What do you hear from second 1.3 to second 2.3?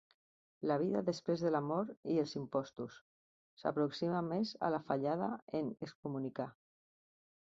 de la mort i